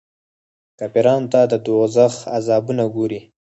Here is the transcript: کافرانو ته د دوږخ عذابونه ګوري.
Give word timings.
کافرانو 0.79 1.27
ته 1.33 1.39
د 1.51 1.53
دوږخ 1.65 2.13
عذابونه 2.37 2.83
ګوري. 2.95 3.19